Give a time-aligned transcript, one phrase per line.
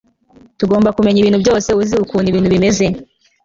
[0.59, 2.85] tugomba kumenya ibintu byose uzi uko ibintu bimeze